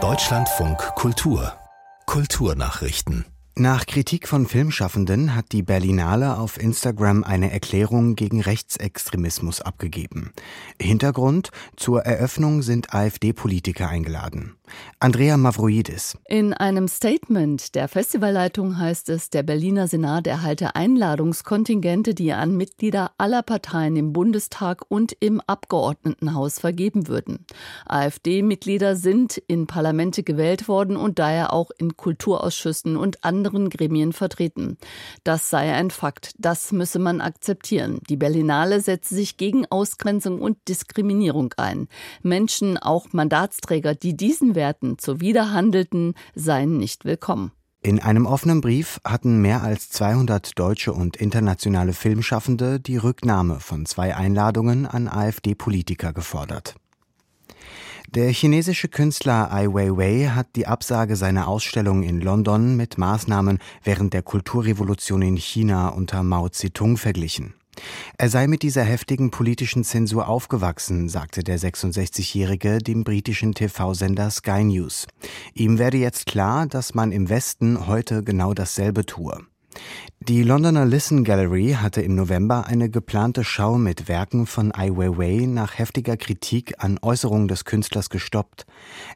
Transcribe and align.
Deutschlandfunk 0.00 0.78
Kultur 0.94 1.54
Kulturnachrichten 2.06 3.24
nach 3.56 3.86
Kritik 3.86 4.28
von 4.28 4.46
Filmschaffenden 4.46 5.34
hat 5.34 5.50
die 5.50 5.64
Berlinale 5.64 6.38
auf 6.38 6.62
Instagram 6.62 7.24
eine 7.24 7.50
Erklärung 7.50 8.14
gegen 8.14 8.40
Rechtsextremismus 8.40 9.60
abgegeben. 9.60 10.32
Hintergrund: 10.80 11.50
Zur 11.74 12.02
Eröffnung 12.02 12.62
sind 12.62 12.94
AfD-Politiker 12.94 13.88
eingeladen. 13.88 14.57
Andrea 15.00 15.36
Mavroidis. 15.36 16.16
In 16.28 16.52
einem 16.52 16.88
Statement 16.88 17.74
der 17.74 17.88
Festivalleitung 17.88 18.78
heißt 18.78 19.08
es, 19.08 19.30
der 19.30 19.42
Berliner 19.42 19.88
Senat 19.88 20.26
erhalte 20.26 20.74
Einladungskontingente, 20.74 22.14
die 22.14 22.32
an 22.32 22.56
Mitglieder 22.56 23.12
aller 23.18 23.42
Parteien 23.42 23.96
im 23.96 24.12
Bundestag 24.12 24.82
und 24.88 25.16
im 25.20 25.40
Abgeordnetenhaus 25.40 26.58
vergeben 26.58 27.08
würden. 27.08 27.46
AfD-Mitglieder 27.86 28.96
sind 28.96 29.36
in 29.36 29.66
Parlamente 29.66 30.22
gewählt 30.22 30.68
worden 30.68 30.96
und 30.96 31.18
daher 31.18 31.52
auch 31.52 31.70
in 31.78 31.96
Kulturausschüssen 31.96 32.96
und 32.96 33.24
anderen 33.24 33.70
Gremien 33.70 34.12
vertreten. 34.12 34.78
Das 35.24 35.50
sei 35.50 35.72
ein 35.72 35.90
Fakt. 35.90 36.32
Das 36.38 36.72
müsse 36.72 36.98
man 36.98 37.20
akzeptieren. 37.20 38.00
Die 38.08 38.16
Berlinale 38.16 38.80
setze 38.80 39.14
sich 39.14 39.36
gegen 39.36 39.66
Ausgrenzung 39.66 40.40
und 40.40 40.56
Diskriminierung 40.68 41.54
ein. 41.56 41.88
Menschen, 42.22 42.78
auch 42.78 43.12
Mandatsträger, 43.12 43.94
die 43.94 44.16
diesen 44.16 44.54
Werten 44.58 44.98
zuwiderhandelten, 44.98 46.14
seien 46.34 46.76
nicht 46.76 47.04
willkommen. 47.04 47.52
In 47.80 48.00
einem 48.00 48.26
offenen 48.26 48.60
Brief 48.60 49.00
hatten 49.04 49.40
mehr 49.40 49.62
als 49.62 49.88
200 49.90 50.58
deutsche 50.58 50.92
und 50.92 51.16
internationale 51.16 51.92
Filmschaffende 51.92 52.80
die 52.80 52.96
Rücknahme 52.96 53.60
von 53.60 53.86
zwei 53.86 54.16
Einladungen 54.16 54.84
an 54.84 55.06
AfD-Politiker 55.06 56.12
gefordert. 56.12 56.74
Der 58.10 58.32
chinesische 58.32 58.88
Künstler 58.88 59.52
Ai 59.52 59.68
Weiwei 59.68 60.28
hat 60.34 60.56
die 60.56 60.66
Absage 60.66 61.14
seiner 61.14 61.46
Ausstellung 61.46 62.02
in 62.02 62.20
London 62.20 62.76
mit 62.76 62.98
Maßnahmen 62.98 63.58
während 63.84 64.12
der 64.12 64.22
Kulturrevolution 64.22 65.22
in 65.22 65.36
China 65.36 65.90
unter 65.90 66.24
Mao 66.24 66.48
Zedong 66.48 66.96
verglichen. 66.96 67.54
Er 68.16 68.28
sei 68.28 68.46
mit 68.46 68.62
dieser 68.62 68.82
heftigen 68.82 69.30
politischen 69.30 69.84
Zensur 69.84 70.28
aufgewachsen, 70.28 71.08
sagte 71.08 71.42
der 71.42 71.58
66-Jährige 71.58 72.78
dem 72.78 73.04
britischen 73.04 73.54
TV-Sender 73.54 74.30
Sky 74.30 74.64
News. 74.64 75.06
Ihm 75.54 75.78
werde 75.78 75.98
jetzt 75.98 76.26
klar, 76.26 76.66
dass 76.66 76.94
man 76.94 77.12
im 77.12 77.28
Westen 77.28 77.86
heute 77.86 78.22
genau 78.22 78.54
dasselbe 78.54 79.06
tue. 79.06 79.38
Die 80.28 80.42
Londoner 80.42 80.84
Listen 80.84 81.24
Gallery 81.24 81.78
hatte 81.80 82.02
im 82.02 82.14
November 82.14 82.66
eine 82.66 82.90
geplante 82.90 83.44
Schau 83.44 83.78
mit 83.78 84.08
Werken 84.08 84.46
von 84.46 84.74
Ai 84.74 84.90
Weiwei 84.90 85.46
nach 85.46 85.78
heftiger 85.78 86.18
Kritik 86.18 86.74
an 86.84 86.98
Äußerungen 87.00 87.48
des 87.48 87.64
Künstlers 87.64 88.10
gestoppt. 88.10 88.66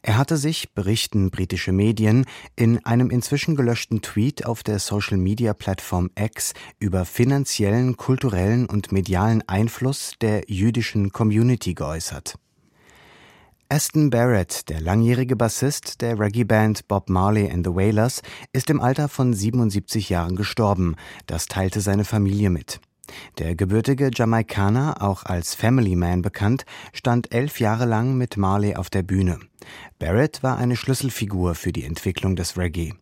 Er 0.00 0.16
hatte 0.16 0.38
sich, 0.38 0.72
berichten 0.72 1.30
britische 1.30 1.72
Medien, 1.72 2.24
in 2.56 2.82
einem 2.86 3.10
inzwischen 3.10 3.56
gelöschten 3.56 4.00
Tweet 4.00 4.46
auf 4.46 4.62
der 4.62 4.78
Social-Media-Plattform 4.78 6.08
X 6.18 6.54
über 6.78 7.04
finanziellen, 7.04 7.98
kulturellen 7.98 8.64
und 8.64 8.90
medialen 8.90 9.46
Einfluss 9.46 10.12
der 10.22 10.44
jüdischen 10.46 11.12
Community 11.12 11.74
geäußert. 11.74 12.38
Aston 13.72 14.10
Barrett, 14.10 14.68
der 14.68 14.82
langjährige 14.82 15.34
Bassist 15.34 16.02
der 16.02 16.18
Reggae-Band 16.18 16.88
Bob 16.88 17.08
Marley 17.08 17.50
and 17.50 17.66
the 17.66 17.74
Wailers, 17.74 18.20
ist 18.52 18.68
im 18.68 18.82
Alter 18.82 19.08
von 19.08 19.32
77 19.32 20.10
Jahren 20.10 20.36
gestorben. 20.36 20.94
Das 21.26 21.46
teilte 21.46 21.80
seine 21.80 22.04
Familie 22.04 22.50
mit. 22.50 22.82
Der 23.38 23.54
gebürtige 23.54 24.10
Jamaikaner, 24.12 25.00
auch 25.00 25.24
als 25.24 25.54
Family 25.54 25.96
Man 25.96 26.20
bekannt, 26.20 26.66
stand 26.92 27.32
elf 27.32 27.60
Jahre 27.60 27.86
lang 27.86 28.18
mit 28.18 28.36
Marley 28.36 28.76
auf 28.76 28.90
der 28.90 29.04
Bühne. 29.04 29.38
Barrett 29.98 30.42
war 30.42 30.58
eine 30.58 30.76
Schlüsselfigur 30.76 31.54
für 31.54 31.72
die 31.72 31.84
Entwicklung 31.84 32.36
des 32.36 32.56
Reggae. 32.56 32.94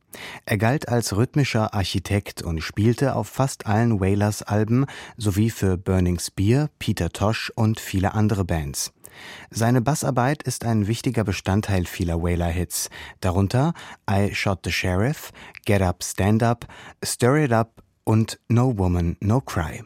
Er 0.45 0.59
galt 0.59 0.89
als 0.89 1.17
rhythmischer 1.17 1.73
Architekt 1.75 2.43
und 2.43 2.61
spielte 2.61 3.15
auf 3.15 3.29
fast 3.29 3.67
allen 3.67 4.01
Wailers 4.01 4.43
Alben 4.43 4.87
sowie 5.17 5.51
für 5.51 5.77
Burning 5.77 6.19
Spear, 6.19 6.69
Peter 6.79 7.11
Tosh 7.11 7.53
und 7.55 7.81
viele 7.81 8.15
andere 8.15 8.45
Bands. 8.45 8.93
Seine 9.51 9.81
Bassarbeit 9.81 10.43
ist 10.43 10.65
ein 10.65 10.87
wichtiger 10.87 11.25
Bestandteil 11.25 11.85
vieler 11.85 12.23
Whaler-Hits, 12.23 12.91
darunter 13.21 13.75
I 14.09 14.35
Shot 14.35 14.61
the 14.65 14.73
Sheriff, 14.73 15.33
Get 15.65 15.83
Up, 15.83 16.03
Stand 16.03 16.43
Up, 16.43 16.67
Stir 17.05 17.45
It 17.45 17.53
Up 17.53 17.83
und 18.05 18.39
No 18.49 18.77
Woman, 18.77 19.17
No 19.21 19.41
Cry. 19.41 19.83